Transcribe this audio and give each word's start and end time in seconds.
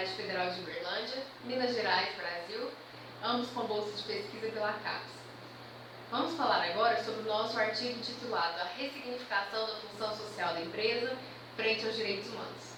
Universidade 0.00 0.10
Federal 0.16 0.50
de 0.50 0.60
Uberlândia, 0.60 1.22
Minas 1.44 1.74
Gerais, 1.74 2.08
Brasil, 2.16 2.70
ambos 3.22 3.50
com 3.50 3.66
bolsa 3.66 3.94
de 3.94 4.02
pesquisa 4.04 4.50
pela 4.50 4.72
CAPES. 4.72 5.12
Vamos 6.10 6.34
falar 6.36 6.64
agora 6.70 7.04
sobre 7.04 7.20
o 7.20 7.24
nosso 7.24 7.58
artigo 7.58 8.00
titulado 8.00 8.60
A 8.60 8.64
Ressignificação 8.64 9.66
da 9.66 9.74
Função 9.76 10.16
Social 10.16 10.54
da 10.54 10.62
Empresa 10.62 11.16
frente 11.54 11.84
aos 11.84 11.96
Direitos 11.96 12.28
Humanos. 12.28 12.72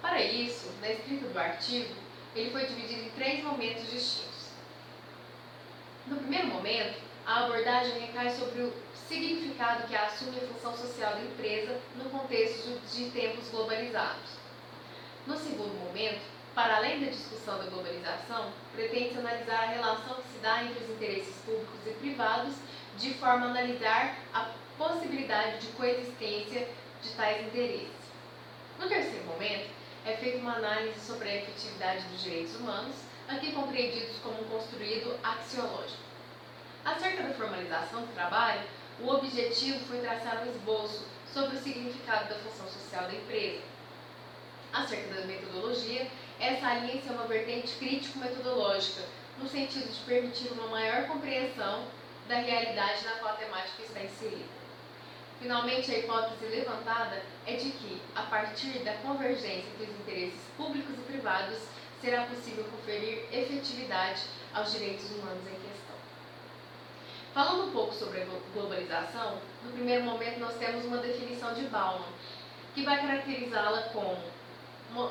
Para 0.00 0.22
isso, 0.22 0.70
na 0.80 0.90
escrita 0.90 1.26
do 1.26 1.38
artigo, 1.38 1.92
ele 2.36 2.52
foi 2.52 2.64
dividido 2.66 3.02
em 3.02 3.10
três 3.10 3.42
momentos 3.42 3.90
distintos. 3.90 4.50
No 6.06 6.18
primeiro 6.18 6.48
momento, 6.48 7.00
a 7.26 7.46
abordagem 7.46 7.98
recai 7.98 8.30
sobre 8.30 8.62
o 8.62 8.72
significado 9.08 9.88
que 9.88 9.96
assume 9.96 10.38
a 10.38 10.46
função 10.46 10.76
social 10.76 11.14
da 11.14 11.20
empresa 11.20 11.80
no 11.96 12.08
contexto 12.10 12.80
de 12.94 13.10
tempos 13.10 13.48
globalizados. 13.48 14.38
No 15.26 15.36
segundo 15.36 15.74
momento, 15.74 16.39
para 16.60 16.76
além 16.76 17.00
da 17.00 17.10
discussão 17.10 17.56
da 17.56 17.64
globalização, 17.70 18.52
pretende-se 18.74 19.16
analisar 19.16 19.62
a 19.62 19.66
relação 19.68 20.16
que 20.16 20.28
se 20.28 20.38
dá 20.42 20.62
entre 20.62 20.84
os 20.84 20.90
interesses 20.90 21.34
públicos 21.36 21.80
e 21.86 21.90
privados, 21.92 22.54
de 22.98 23.14
forma 23.14 23.46
a 23.46 23.48
analisar 23.48 24.14
a 24.34 24.50
possibilidade 24.76 25.60
de 25.60 25.68
coexistência 25.68 26.68
de 27.02 27.08
tais 27.12 27.46
interesses. 27.46 27.88
No 28.78 28.86
terceiro 28.86 29.24
momento, 29.24 29.70
é 30.04 30.12
feita 30.18 30.36
uma 30.36 30.56
análise 30.56 31.00
sobre 31.00 31.30
a 31.30 31.36
efetividade 31.36 32.04
dos 32.08 32.22
direitos 32.22 32.54
humanos, 32.56 32.96
aqui 33.26 33.52
compreendidos 33.52 34.18
como 34.22 34.42
um 34.42 34.44
construído 34.44 35.18
axiológico. 35.22 36.02
Acerca 36.84 37.22
da 37.22 37.32
formalização 37.32 38.02
do 38.02 38.12
trabalho, 38.12 38.60
o 39.00 39.08
objetivo 39.08 39.80
foi 39.86 40.00
traçar 40.00 40.42
um 40.42 40.50
esboço 40.50 41.06
sobre 41.32 41.56
o 41.56 41.58
significado 41.58 42.28
da 42.28 42.34
função 42.34 42.68
social 42.68 43.04
da 43.04 43.14
empresa. 43.14 43.62
Acerca 44.74 45.14
da 45.14 45.26
metodologia, 45.26 46.06
essa 46.40 46.66
aliança 46.66 47.10
é 47.10 47.12
uma 47.12 47.26
vertente 47.26 47.74
crítico-metodológica, 47.74 49.02
no 49.38 49.46
sentido 49.46 49.92
de 49.92 50.00
permitir 50.00 50.48
uma 50.52 50.68
maior 50.68 51.06
compreensão 51.06 51.84
da 52.26 52.36
realidade 52.36 53.04
na 53.04 53.12
qual 53.12 53.34
a 53.34 53.36
temática 53.36 53.82
está 53.82 54.00
inserida. 54.00 54.60
Finalmente, 55.38 55.90
a 55.90 55.98
hipótese 55.98 56.46
levantada 56.46 57.22
é 57.46 57.56
de 57.56 57.70
que, 57.70 58.00
a 58.14 58.22
partir 58.22 58.78
da 58.80 58.94
convergência 58.94 59.68
entre 59.68 59.84
os 59.84 60.00
interesses 60.00 60.40
públicos 60.56 60.94
e 60.94 61.12
privados, 61.12 61.58
será 62.00 62.24
possível 62.24 62.64
conferir 62.64 63.24
efetividade 63.30 64.22
aos 64.54 64.72
direitos 64.72 65.10
humanos 65.10 65.46
em 65.46 65.68
questão. 65.68 65.96
Falando 67.34 67.68
um 67.68 67.72
pouco 67.72 67.94
sobre 67.94 68.22
a 68.22 68.26
globalização, 68.54 69.38
no 69.62 69.72
primeiro 69.72 70.04
momento 70.04 70.40
nós 70.40 70.56
temos 70.56 70.84
uma 70.84 70.98
definição 70.98 71.52
de 71.54 71.62
Bauman, 71.64 72.08
que 72.74 72.82
vai 72.82 73.00
caracterizá-la 73.00 73.82
como 73.92 75.10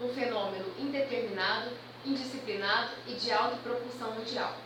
um 0.00 0.08
fenômeno 0.08 0.66
indeterminado, 0.78 1.70
indisciplinado 2.04 2.92
e 3.06 3.14
de 3.14 3.32
alta 3.32 3.56
propulsão 3.56 4.12
mundial. 4.12 4.56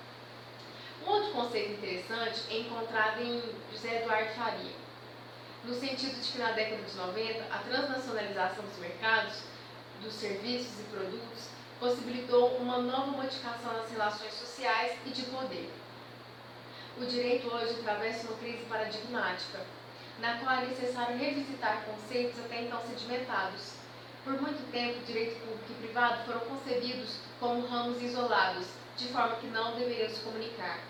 Um 1.05 1.11
outro 1.11 1.31
conceito 1.33 1.73
interessante 1.73 2.43
é 2.51 2.61
encontrado 2.61 3.21
em 3.21 3.43
José 3.73 4.03
Eduardo 4.03 4.35
Faria, 4.35 4.73
no 5.65 5.75
sentido 5.75 6.21
de 6.21 6.33
que 6.33 6.39
na 6.39 6.53
década 6.53 6.83
de 6.83 6.97
90 6.97 7.45
a 7.55 7.59
transnacionalização 7.59 8.65
dos 8.65 8.79
mercados, 8.79 9.43
dos 10.03 10.15
serviços 10.15 10.81
e 10.81 10.83
produtos 10.85 11.49
possibilitou 11.79 12.57
uma 12.57 12.79
nova 12.79 13.09
modificação 13.09 13.73
nas 13.73 13.91
relações 13.91 14.33
sociais 14.33 14.99
e 15.05 15.11
de 15.11 15.23
poder. 15.25 15.71
O 16.99 17.05
direito 17.05 17.53
hoje 17.55 17.79
atravessa 17.81 18.27
uma 18.27 18.39
crise 18.39 18.65
paradigmática, 18.65 19.61
na 20.19 20.39
qual 20.39 20.57
é 20.57 20.67
necessário 20.67 21.19
revisitar 21.19 21.85
conceitos 21.85 22.39
até 22.41 22.63
então 22.63 22.81
sedimentados. 22.81 23.75
Por 24.27 24.43
muito 24.43 24.73
tempo, 24.73 24.99
direito 25.07 25.39
público 25.39 25.71
e 25.71 25.87
privado 25.87 26.25
foram 26.25 26.41
concebidos 26.41 27.19
como 27.39 27.65
ramos 27.65 28.03
isolados, 28.03 28.67
de 28.97 29.07
forma 29.07 29.37
que 29.37 29.47
não 29.47 29.77
deveriam 29.77 30.11
se 30.11 30.19
comunicar. 30.19 30.81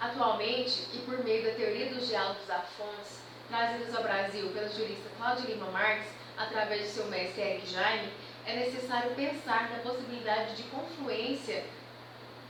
Atualmente, 0.00 0.88
e 0.92 0.98
por 1.06 1.22
meio 1.22 1.44
da 1.44 1.54
teoria 1.54 1.94
dos 1.94 2.08
diálogos 2.08 2.42
fontes, 2.76 3.20
trazidos 3.48 3.94
ao 3.94 4.02
Brasil 4.02 4.48
pelo 4.48 4.68
jurista 4.68 5.08
Cláudio 5.16 5.50
Lima 5.50 5.70
Marques, 5.70 6.08
através 6.36 6.82
de 6.82 6.88
seu 6.88 7.06
mestre 7.06 7.42
Eric 7.42 7.64
Jaime, 7.70 8.12
é 8.44 8.56
necessário 8.56 9.14
pensar 9.14 9.70
na 9.70 9.78
possibilidade 9.78 10.56
de 10.56 10.64
confluência 10.64 11.62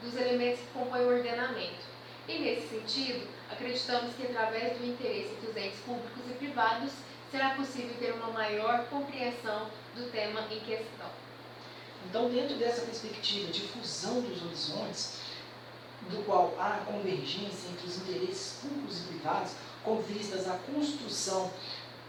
dos 0.02 0.16
elementos 0.16 0.60
que 0.60 0.72
compõem 0.72 1.02
o 1.02 1.16
ordenamento. 1.18 1.84
E, 2.26 2.38
nesse 2.38 2.68
sentido, 2.68 3.28
acreditamos 3.50 4.14
que, 4.14 4.22
através 4.22 4.78
do 4.78 4.86
interesse 4.86 5.34
entre 5.34 5.50
os 5.50 5.56
entes 5.58 5.80
públicos 5.80 6.30
e 6.30 6.34
privados, 6.36 6.92
será 7.34 7.50
possível 7.50 7.96
ter 7.98 8.12
uma 8.12 8.30
maior 8.30 8.84
compreensão 8.84 9.68
do 9.96 10.08
tema 10.12 10.42
em 10.52 10.60
questão. 10.60 11.08
Então, 12.08 12.30
dentro 12.30 12.54
dessa 12.54 12.82
perspectiva 12.82 13.50
de 13.50 13.62
fusão 13.62 14.20
dos 14.20 14.40
horizontes, 14.40 15.18
do 16.08 16.24
qual 16.24 16.54
há 16.60 16.84
convergência 16.86 17.70
entre 17.70 17.88
os 17.88 17.96
interesses 17.96 18.60
públicos 18.60 19.00
e 19.00 19.02
privados, 19.08 19.52
com 19.82 20.00
vistas 20.02 20.46
à 20.46 20.56
construção 20.58 21.50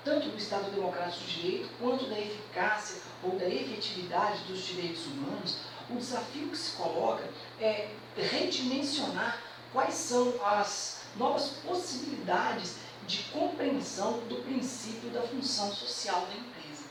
tanto 0.03 0.29
do 0.29 0.37
Estado 0.37 0.69
Democrático 0.69 1.23
de 1.23 1.41
Direito 1.41 1.69
quanto 1.81 2.05
da 2.07 2.19
eficácia 2.19 3.01
ou 3.23 3.31
da 3.31 3.49
efetividade 3.49 4.43
dos 4.43 4.63
direitos 4.63 5.07
humanos, 5.07 5.57
o 5.89 5.95
desafio 5.95 6.49
que 6.49 6.57
se 6.57 6.77
coloca 6.77 7.27
é 7.59 7.89
redimensionar 8.15 9.41
quais 9.73 9.95
são 9.95 10.35
as 10.45 11.01
novas 11.17 11.47
possibilidades 11.65 12.75
de 13.07 13.23
compreensão 13.31 14.19
do 14.27 14.43
princípio 14.43 15.09
da 15.09 15.21
função 15.21 15.71
social 15.71 16.21
da 16.21 16.33
empresa. 16.33 16.83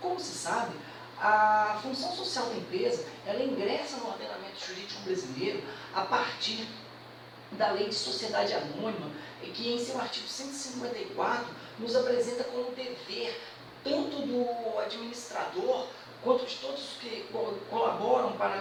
Como 0.00 0.18
se 0.20 0.36
sabe, 0.36 0.76
a 1.18 1.78
função 1.82 2.12
social 2.14 2.46
da 2.46 2.56
empresa, 2.56 3.04
ela 3.26 3.42
ingressa 3.42 3.96
no 3.96 4.08
ordenamento 4.08 4.66
jurídico 4.66 5.00
brasileiro 5.02 5.62
a 5.94 6.02
partir 6.02 6.68
da 7.52 7.70
Lei 7.70 7.88
de 7.88 7.94
Sociedade 7.94 8.52
Anônima, 8.52 9.10
que 9.40 9.72
em 9.72 9.78
seu 9.78 9.98
artigo 9.98 10.28
154 10.28 11.46
nos 11.78 11.96
apresenta 11.96 12.44
como 12.44 12.72
dever 12.72 13.40
tanto 13.82 14.22
do 14.22 14.78
administrador 14.80 15.86
quanto 16.22 16.44
de 16.44 16.56
todos 16.56 16.82
os 16.82 16.98
que 16.98 17.28
colaboram 17.70 18.32
para 18.32 18.56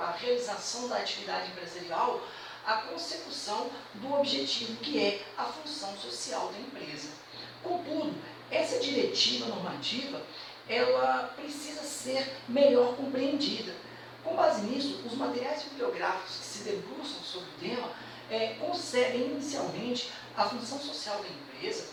a 0.00 0.10
realização 0.10 0.88
da 0.88 0.96
atividade 0.96 1.52
empresarial, 1.52 2.20
a 2.66 2.76
consecução 2.78 3.70
do 3.94 4.14
objetivo 4.14 4.76
que 4.76 4.98
é 4.98 5.22
a 5.36 5.44
função 5.44 5.96
social 5.96 6.52
da 6.52 6.58
empresa. 6.58 7.08
Contudo, 7.62 8.14
essa 8.50 8.78
diretiva 8.78 9.46
normativa 9.46 10.22
ela 10.68 11.34
precisa 11.36 11.82
ser 11.82 12.36
melhor 12.48 12.96
compreendida. 12.96 13.74
Com 14.22 14.34
base 14.34 14.62
nisso, 14.62 15.02
os 15.04 15.14
materiais 15.14 15.62
bibliográficos 15.64 16.38
que 16.38 16.44
se 16.44 16.64
debruçam 16.64 17.22
sobre 17.22 17.48
o 17.48 17.60
tema 17.60 17.90
é, 18.30 18.54
concebem 18.54 19.32
inicialmente 19.32 20.10
a 20.34 20.48
função 20.48 20.78
social 20.80 21.22
da 21.22 21.28
empresa 21.28 21.88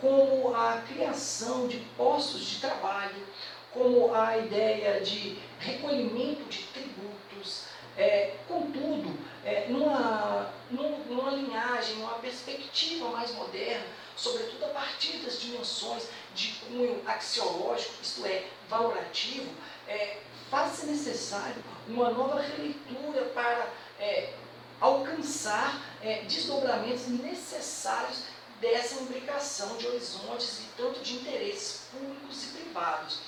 como 0.00 0.54
a 0.54 0.82
criação 0.86 1.66
de 1.66 1.78
postos 1.96 2.44
de 2.44 2.60
trabalho, 2.60 3.26
como 3.72 4.14
a 4.14 4.36
ideia 4.36 5.00
de 5.00 5.38
recolhimento 5.58 6.44
de 6.44 6.58
tributos, 6.64 7.64
é, 7.96 8.36
contudo, 8.48 9.16
é, 9.44 9.66
numa, 9.68 10.50
numa 10.70 11.30
linhagem, 11.30 11.96
numa 11.96 12.18
perspectiva 12.18 13.08
mais 13.10 13.32
moderna, 13.34 13.86
sobretudo 14.16 14.64
a 14.64 14.68
partir 14.68 15.18
das 15.18 15.40
dimensões 15.40 16.04
de 16.34 16.52
cunho 16.54 17.02
axiológico, 17.06 17.94
isto 18.02 18.24
é, 18.26 18.44
valorativo, 18.68 19.50
é, 19.86 20.18
faz-se 20.50 20.86
necessário 20.86 21.62
uma 21.88 22.10
nova 22.10 22.40
releitura 22.40 23.22
para 23.34 23.68
é, 23.98 24.32
alcançar 24.80 25.80
é, 26.02 26.22
desdobramentos 26.22 27.06
necessários 27.08 28.24
dessa 28.60 29.02
imbricação 29.02 29.76
de 29.76 29.86
horizontes 29.86 30.60
e 30.60 30.68
tanto 30.76 31.00
de 31.00 31.14
interesses 31.16 31.88
públicos 31.92 32.44
e 32.44 32.46
privados. 32.48 33.20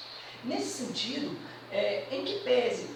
Nesse 0.45 0.85
sentido, 0.85 1.37
é, 1.71 2.05
em 2.11 2.25
que 2.25 2.41
pese 2.41 2.91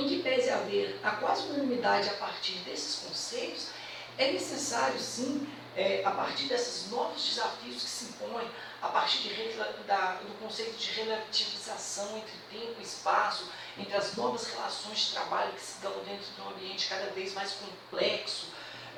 em 0.00 0.08
que 0.08 0.22
pese 0.22 0.50
haver 0.50 0.98
a 1.02 1.12
quase 1.12 1.46
unanimidade 1.48 2.08
a 2.08 2.14
partir 2.14 2.54
desses 2.60 3.06
conceitos, 3.06 3.68
é 4.18 4.32
necessário 4.32 4.98
sim 4.98 5.46
é, 5.76 6.02
a 6.04 6.10
partir 6.10 6.44
desses 6.44 6.90
novos 6.90 7.22
desafios 7.30 7.82
que 7.82 7.88
se 7.88 8.04
impõem, 8.06 8.48
a 8.80 8.88
partir 8.88 9.28
de, 9.28 9.86
da, 9.86 10.14
do 10.16 10.38
conceito 10.38 10.76
de 10.76 10.90
relativização 10.92 12.16
entre 12.16 12.34
tempo 12.50 12.74
e 12.78 12.82
espaço, 12.82 13.50
entre 13.76 13.96
as 13.96 14.14
novas 14.14 14.46
relações 14.46 14.98
de 14.98 15.12
trabalho 15.12 15.52
que 15.52 15.60
se 15.60 15.80
dão 15.80 15.92
dentro 16.04 16.26
de 16.32 16.40
um 16.40 16.48
ambiente 16.50 16.88
cada 16.88 17.10
vez 17.10 17.34
mais 17.34 17.52
complexo, 17.52 18.48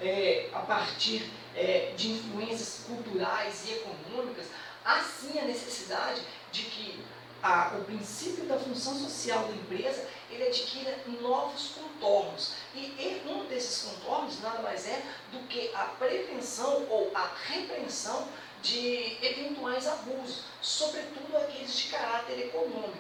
é, 0.01 0.51
a 0.53 0.61
partir 0.61 1.31
é, 1.55 1.95
de 1.97 2.11
influências 2.11 2.85
culturais 2.87 3.67
e 3.67 3.73
econômicas, 3.73 4.47
há 4.85 5.01
sim 5.01 5.39
a 5.39 5.45
necessidade 5.45 6.21
de 6.53 6.63
que 6.63 7.05
a, 7.43 7.77
o 7.79 7.85
princípio 7.85 8.45
da 8.45 8.59
função 8.59 8.95
social 8.95 9.45
da 9.45 9.55
empresa 9.55 10.07
ele 10.31 10.49
adquira 10.49 10.99
novos 11.21 11.73
contornos. 11.75 12.55
E, 12.75 12.79
e 12.79 13.23
um 13.27 13.47
desses 13.47 13.83
contornos 13.83 14.41
nada 14.41 14.61
mais 14.61 14.87
é 14.87 15.03
do 15.33 15.39
que 15.47 15.71
a 15.75 15.85
prevenção 15.85 16.87
ou 16.89 17.11
a 17.15 17.31
repreensão 17.47 18.29
de 18.63 19.17
eventuais 19.23 19.87
abusos, 19.87 20.45
sobretudo 20.61 21.37
aqueles 21.37 21.77
de 21.77 21.89
caráter 21.89 22.47
econômico. 22.47 22.97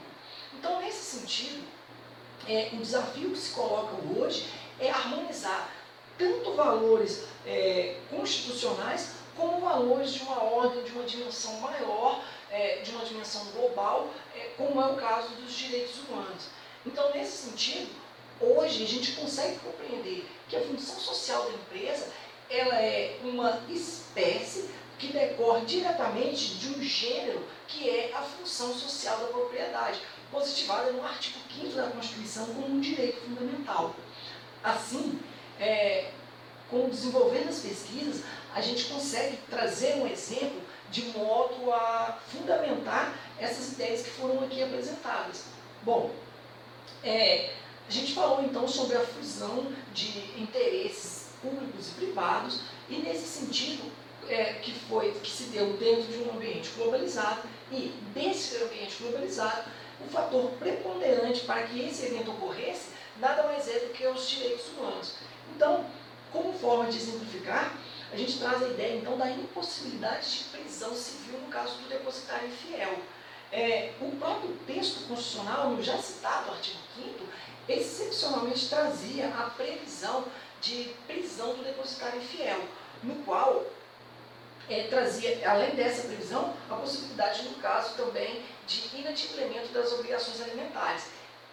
Então, 0.54 0.80
nesse 0.80 1.18
sentido, 1.18 1.66
é, 2.46 2.70
o 2.72 2.76
desafio 2.76 3.30
que 3.30 3.38
se 3.38 3.52
coloca 3.52 3.96
hoje 4.16 4.48
é 4.78 4.90
harmonizar 4.90 5.70
tanto 6.16 6.54
valores 6.54 7.24
é, 7.46 7.96
constitucionais 8.10 9.16
como 9.36 9.60
valores 9.60 10.12
de 10.12 10.22
uma 10.22 10.42
ordem, 10.42 10.82
de 10.82 10.92
uma 10.92 11.04
dimensão 11.04 11.60
maior, 11.60 12.24
é, 12.50 12.76
de 12.76 12.90
uma 12.92 13.04
dimensão 13.04 13.44
global, 13.46 14.10
é, 14.34 14.50
como 14.56 14.80
é 14.80 14.86
o 14.86 14.96
caso 14.96 15.34
dos 15.36 15.52
direitos 15.52 15.98
humanos. 15.98 16.48
Então, 16.84 17.12
nesse 17.12 17.48
sentido, 17.48 17.90
hoje 18.40 18.84
a 18.84 18.86
gente 18.86 19.12
consegue 19.12 19.58
compreender 19.58 20.26
que 20.48 20.56
a 20.56 20.60
função 20.60 20.98
social 20.98 21.44
da 21.44 21.52
empresa 21.52 22.08
ela 22.48 22.80
é 22.80 23.18
uma 23.24 23.60
espécie 23.68 24.70
que 24.98 25.08
decorre 25.08 25.64
diretamente 25.66 26.54
de 26.54 26.68
um 26.70 26.82
gênero 26.82 27.44
que 27.66 27.88
é 27.90 28.12
a 28.14 28.22
função 28.22 28.72
social 28.72 29.18
da 29.18 29.26
propriedade, 29.26 30.00
positivada 30.30 30.92
no 30.92 31.04
artigo 31.04 31.38
5 31.60 31.74
da 31.74 31.88
Constituição 31.88 32.46
como 32.46 32.68
um 32.68 32.80
direito 32.80 33.20
fundamental. 33.20 33.94
Assim, 34.62 35.20
é, 35.60 36.10
com 36.70 36.88
desenvolvendo 36.88 37.48
as 37.48 37.58
pesquisas, 37.58 38.22
a 38.54 38.60
gente 38.60 38.84
consegue 38.84 39.36
trazer 39.50 39.96
um 39.96 40.06
exemplo 40.06 40.60
de 40.90 41.02
modo 41.06 41.72
a 41.72 42.18
fundamentar 42.28 43.14
essas 43.38 43.72
ideias 43.72 44.02
que 44.02 44.10
foram 44.10 44.44
aqui 44.44 44.62
apresentadas. 44.62 45.44
Bom, 45.82 46.10
é, 47.02 47.50
a 47.88 47.90
gente 47.90 48.14
falou 48.14 48.42
então 48.42 48.66
sobre 48.66 48.96
a 48.96 49.00
fusão 49.00 49.66
de 49.92 50.40
interesses 50.40 51.30
públicos 51.40 51.88
e 51.88 51.92
privados 51.92 52.60
e 52.88 52.96
nesse 52.96 53.26
sentido 53.26 53.90
é, 54.28 54.54
que 54.54 54.72
foi 54.72 55.12
que 55.12 55.30
se 55.30 55.44
deu 55.44 55.74
dentro 55.74 56.04
de 56.04 56.18
um 56.18 56.32
ambiente 56.32 56.70
globalizado 56.76 57.42
e 57.70 57.94
desse 58.12 58.56
ambiente 58.62 58.96
globalizado 59.00 59.70
o 60.04 60.08
fator 60.10 60.50
preponderante 60.58 61.42
para 61.42 61.62
que 61.62 61.80
esse 61.80 62.06
evento 62.06 62.30
ocorresse 62.30 62.90
nada 63.20 63.44
mais 63.44 63.68
é 63.68 63.78
do 63.78 63.92
que 63.92 64.06
os 64.06 64.28
direitos 64.28 64.66
humanos. 64.68 65.14
Então, 65.54 65.86
como 66.32 66.52
forma 66.52 66.90
de 66.90 66.98
exemplificar, 66.98 67.72
a 68.12 68.16
gente 68.16 68.38
traz 68.38 68.62
a 68.62 68.68
ideia 68.68 68.96
então 68.96 69.16
da 69.18 69.30
impossibilidade 69.30 70.38
de 70.38 70.44
prisão 70.44 70.94
civil 70.94 71.38
no 71.40 71.48
caso 71.48 71.78
do 71.78 71.88
depositário 71.88 72.48
infiel. 72.48 72.98
É, 73.52 73.92
o 74.00 74.10
próprio 74.16 74.56
texto 74.66 75.06
constitucional, 75.08 75.70
no 75.70 75.82
já 75.82 75.96
citado 75.98 76.50
artigo 76.50 76.78
5 76.96 77.26
excepcionalmente 77.68 78.68
trazia 78.68 79.28
a 79.28 79.50
previsão 79.50 80.24
de 80.60 80.94
prisão 81.06 81.54
do 81.54 81.64
depositário 81.64 82.20
infiel, 82.20 82.60
no 83.02 83.16
qual 83.24 83.64
é, 84.68 84.84
trazia, 84.84 85.48
além 85.48 85.74
dessa 85.74 86.06
previsão, 86.06 86.54
a 86.70 86.74
possibilidade, 86.74 87.42
no 87.44 87.54
caso 87.56 87.94
também, 87.96 88.42
de 88.66 88.96
inadimplemento 88.96 89.68
das 89.68 89.92
obrigações 89.92 90.40
alimentares. 90.40 91.06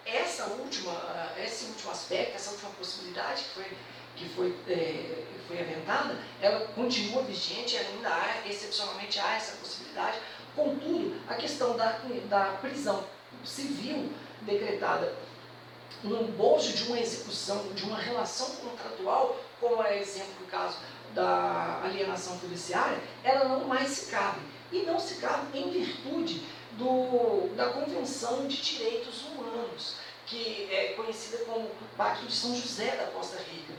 Essa 0.05 0.45
última, 0.45 0.94
esse 1.38 1.65
último 1.65 1.91
aspecto, 1.91 2.35
essa 2.35 2.51
última 2.51 2.71
possibilidade 2.71 3.44
que 3.44 3.50
foi, 3.50 3.77
que 4.15 4.30
foi, 4.30 4.56
é, 4.68 5.24
foi 5.48 5.60
aventada, 5.60 6.18
ela 6.42 6.68
continua 6.68 7.24
vigente, 7.24 7.77
ainda 7.77 8.10
há, 8.10 8.48
excepcionalmente 8.48 9.19
há 9.19 9.36
essa 9.36 9.57
possibilidade. 9.57 10.18
Contudo, 10.56 11.19
a 11.27 11.36
questão 11.36 11.75
da, 11.75 12.00
da 12.30 12.57
prisão 12.62 13.06
civil 13.44 14.12
decretada 14.42 15.15
no 16.04 16.24
bojo 16.33 16.74
de 16.74 16.83
uma 16.83 17.00
execução, 17.00 17.71
de 17.74 17.83
uma 17.83 17.98
relação 17.98 18.50
contratual, 18.57 19.39
como 19.60 19.81
é 19.83 20.00
exemplo 20.00 20.33
do 20.39 20.45
caso 20.48 20.77
da 21.13 21.81
alienação 21.83 22.38
fiduciária, 22.39 23.00
ela 23.24 23.45
não 23.45 23.65
mais 23.65 23.89
se 23.89 24.12
cabe. 24.12 24.42
E 24.71 24.81
não 24.83 25.00
se 25.00 25.15
cabe 25.15 25.57
em 25.57 25.69
virtude 25.69 26.44
do, 26.71 27.56
da 27.56 27.68
Convenção 27.68 28.48
de 28.48 28.57
Direitos 28.62 29.24
Humanos, 29.24 29.98
que 30.33 30.68
é 30.71 30.94
conhecida 30.95 31.45
como 31.45 31.69
Pacto 31.95 32.25
de 32.25 32.33
São 32.33 32.56
José 32.56 32.95
da 32.95 33.06
Costa 33.12 33.38
Rica. 33.38 33.71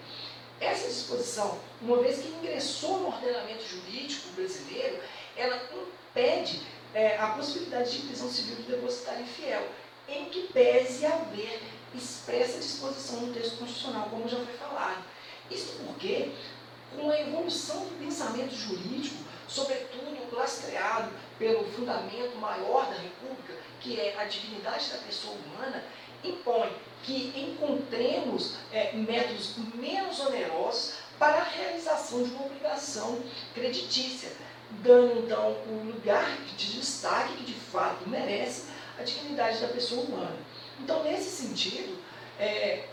Essa 0.60 0.86
disposição, 0.86 1.58
uma 1.82 1.96
vez 1.98 2.20
que 2.20 2.28
ingressou 2.28 3.00
no 3.00 3.08
ordenamento 3.08 3.64
jurídico 3.66 4.28
brasileiro, 4.36 5.00
ela 5.36 5.60
impede 5.74 6.62
é, 6.94 7.18
a 7.18 7.28
possibilidade 7.30 7.90
de 7.90 8.06
prisão 8.06 8.30
civil 8.30 8.54
do 8.56 8.62
depositário 8.62 9.22
infiel, 9.22 9.68
em 10.08 10.26
que 10.26 10.48
pese 10.52 11.04
haver 11.04 11.60
expressa 11.92 12.60
disposição 12.60 13.20
no 13.22 13.34
texto 13.34 13.58
constitucional, 13.58 14.08
como 14.08 14.28
já 14.28 14.36
foi 14.36 14.54
falado. 14.54 15.04
Isso 15.50 15.74
porque, 15.84 16.30
com 16.94 17.10
a 17.10 17.20
evolução 17.20 17.80
do 17.80 17.98
pensamento 17.98 18.54
jurídico, 18.54 19.16
sobretudo 19.48 20.14
lastreado 20.34 21.10
pelo 21.38 21.64
fundamento 21.64 22.36
maior 22.36 22.86
da 22.86 22.96
República, 22.96 23.54
que 23.80 24.00
é 24.00 24.16
a 24.18 24.24
dignidade 24.24 24.90
da 24.90 24.98
pessoa 24.98 25.34
humana, 25.34 25.84
impõe 26.24 26.72
que 27.02 27.32
encontremos 27.36 28.56
é, 28.72 28.92
métodos 28.94 29.54
menos 29.74 30.20
onerosos 30.20 30.94
para 31.18 31.38
a 31.38 31.44
realização 31.44 32.22
de 32.22 32.30
uma 32.30 32.46
obrigação 32.46 33.22
creditícia, 33.54 34.32
dando 34.82 35.20
então 35.20 35.52
o 35.68 35.92
lugar 35.92 36.38
de 36.56 36.78
destaque 36.78 37.36
que 37.36 37.44
de 37.44 37.54
fato 37.54 38.08
merece 38.08 38.64
a 38.98 39.02
dignidade 39.02 39.60
da 39.60 39.68
pessoa 39.68 40.02
humana. 40.02 40.36
Então, 40.80 41.04
nesse 41.04 41.30
sentido, 41.30 41.96
é, 42.38 42.86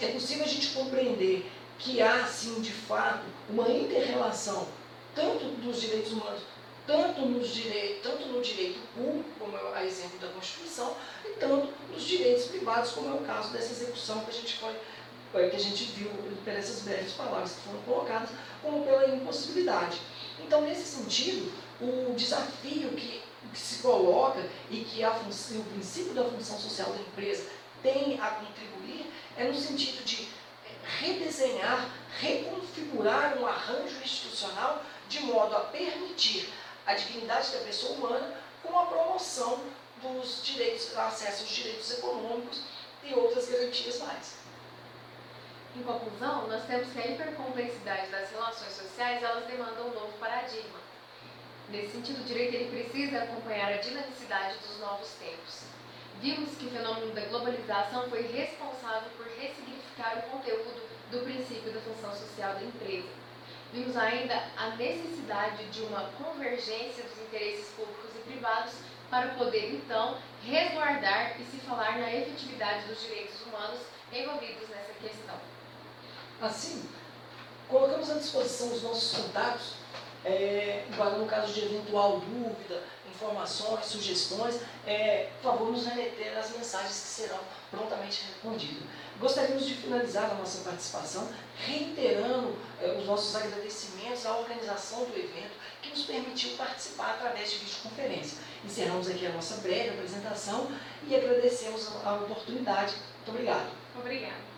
é 0.00 0.06
possível 0.08 0.44
a 0.44 0.48
gente 0.48 0.68
compreender 0.68 1.50
que 1.78 2.00
há, 2.00 2.24
sim, 2.26 2.60
de 2.60 2.72
fato, 2.72 3.24
uma 3.50 3.68
inter-relação 3.68 4.66
tanto 5.14 5.44
dos 5.60 5.80
direitos 5.80 6.12
humanos, 6.12 6.42
tanto, 6.86 7.22
nos 7.22 7.48
direi 7.48 8.00
tanto 8.02 8.26
no 8.26 8.40
direito 8.42 8.80
público, 8.94 9.28
como 9.38 9.56
é 9.56 9.78
a 9.78 9.84
exemplo 9.84 10.18
da 10.18 10.28
Constituição, 10.28 10.96
e 11.24 11.30
tanto 11.38 11.72
nos 11.90 12.02
direitos 12.02 12.46
privados, 12.46 12.92
como 12.92 13.08
é 13.08 13.12
o 13.12 13.24
caso 13.24 13.52
dessa 13.52 13.72
execução 13.72 14.24
que 14.24 14.30
a 14.30 14.34
gente 14.34 14.58
foi 14.58 14.74
que 15.50 15.56
a 15.56 15.58
gente 15.58 15.86
viu 15.86 16.08
pelas 16.44 16.82
breves 16.82 17.12
palavras 17.14 17.54
que 17.54 17.62
foram 17.62 17.82
colocadas, 17.82 18.30
como 18.62 18.84
pela 18.84 19.08
impossibilidade. 19.08 19.98
Então, 20.38 20.60
nesse 20.60 20.84
sentido, 20.84 21.52
o 21.80 22.14
desafio 22.14 22.90
que 22.90 23.20
que 23.52 23.58
se 23.58 23.82
coloca 23.82 24.40
e 24.70 24.80
que 24.80 25.02
a 25.04 25.10
o 25.10 25.64
princípio 25.72 26.14
da 26.14 26.24
função 26.24 26.58
social 26.58 26.90
da 26.90 27.00
empresa 27.00 27.46
tem 27.82 28.18
a 28.20 28.28
contribuir 28.28 29.10
é 29.36 29.44
no 29.44 29.54
sentido 29.54 30.04
de 30.04 30.22
é, 30.66 31.04
redesenhar, 31.04 31.88
reconfigurar 32.18 33.38
um 33.38 33.46
arranjo 33.46 34.02
institucional 34.02 34.82
de 35.08 35.20
modo 35.20 35.54
a 35.54 35.60
permitir 35.60 36.48
a 36.86 36.94
dignidade 36.94 37.52
da 37.52 37.58
pessoa 37.60 37.94
humana 37.94 38.36
com 38.62 38.78
a 38.78 38.86
promoção 38.86 39.60
dos 40.02 40.44
direitos, 40.44 40.96
acesso 40.96 41.42
aos 41.42 41.50
direitos 41.50 41.90
econômicos 41.98 42.62
e 43.02 43.14
outras 43.14 43.48
garantias 43.48 43.98
mais. 44.00 44.34
Em 45.76 45.82
conclusão, 45.82 46.46
nós 46.46 46.64
temos 46.64 46.92
que 46.92 46.98
a 46.98 47.06
hipercomplexidade 47.06 48.10
das 48.10 48.30
relações 48.30 48.72
sociais 48.72 49.22
elas 49.22 49.46
demandam 49.46 49.88
um 49.88 49.94
novo 49.94 50.12
paradigma 50.18 50.84
Nesse 51.70 51.92
sentido, 51.92 52.20
o 52.20 52.24
direito 52.24 52.54
ele 52.54 52.70
precisa 52.70 53.22
acompanhar 53.22 53.72
a 53.72 53.78
dinamicidade 53.78 54.58
dos 54.58 54.78
novos 54.80 55.08
tempos. 55.14 55.62
Vimos 56.20 56.56
que 56.56 56.66
o 56.66 56.70
fenômeno 56.70 57.12
da 57.12 57.22
globalização 57.22 58.08
foi 58.10 58.22
responsável 58.22 59.10
por 59.16 59.26
ressignificar 59.26 60.18
o 60.18 60.30
conteúdo 60.30 60.82
do 61.10 61.20
princípio 61.20 61.72
da 61.72 61.80
função 61.80 62.14
social 62.14 62.54
da 62.54 62.62
empresa. 62.62 63.08
Vimos 63.74 63.96
ainda 63.96 64.40
a 64.56 64.70
necessidade 64.76 65.64
de 65.64 65.82
uma 65.82 66.08
convergência 66.16 67.02
dos 67.02 67.18
interesses 67.26 67.70
públicos 67.70 68.08
e 68.14 68.20
privados 68.20 68.74
para 69.10 69.34
poder, 69.34 69.74
então, 69.74 70.16
resguardar 70.44 71.34
e 71.40 71.44
se 71.44 71.56
falar 71.66 71.98
na 71.98 72.14
efetividade 72.14 72.86
dos 72.86 73.02
direitos 73.02 73.40
humanos 73.44 73.80
envolvidos 74.12 74.68
nessa 74.68 74.92
questão. 75.02 75.34
Assim, 76.40 76.88
colocamos 77.68 78.08
à 78.12 78.14
disposição 78.14 78.72
os 78.72 78.82
nossos 78.84 79.18
contatos 79.20 79.72
é, 80.24 80.84
no 81.18 81.26
caso 81.26 81.52
de 81.52 81.64
eventual 81.64 82.20
dúvida, 82.20 82.82
informações, 83.14 83.84
sugestões, 83.86 84.60
é, 84.86 85.30
por 85.40 85.52
favor, 85.52 85.70
nos 85.70 85.86
remeter 85.86 86.36
as 86.36 86.50
mensagens 86.50 86.92
que 86.92 87.22
serão 87.22 87.38
prontamente 87.70 88.24
respondidas. 88.26 88.82
Gostaríamos 89.20 89.66
de 89.66 89.74
finalizar 89.74 90.30
a 90.30 90.34
nossa 90.34 90.68
participação 90.68 91.28
reiterando 91.56 92.56
é, 92.82 92.96
os 92.98 93.06
nossos 93.06 93.34
agradecimentos 93.36 94.26
à 94.26 94.36
organização 94.36 95.04
do 95.04 95.16
evento 95.16 95.52
que 95.80 95.90
nos 95.90 96.04
permitiu 96.04 96.56
participar 96.56 97.10
através 97.10 97.50
de 97.52 97.58
videoconferência. 97.58 98.38
Encerramos 98.64 99.08
aqui 99.08 99.26
a 99.26 99.32
nossa 99.32 99.56
breve 99.58 99.90
apresentação 99.90 100.68
e 101.06 101.14
agradecemos 101.14 101.88
a 102.04 102.14
oportunidade. 102.14 102.94
Muito 103.18 103.30
obrigado. 103.30 103.70
Obrigada. 103.96 104.53